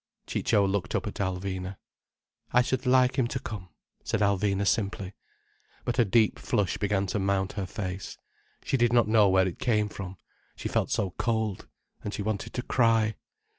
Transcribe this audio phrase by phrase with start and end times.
[0.25, 1.77] Ciccio looked up at Alvina.
[2.51, 3.69] "I should like him to come,"
[4.03, 5.13] said Alvina simply.
[5.85, 8.17] But a deep flush began to mount her face.
[8.65, 10.17] She did not know where it came from,
[10.55, 11.67] she felt so cold.
[12.03, 13.13] And she wanted to cry.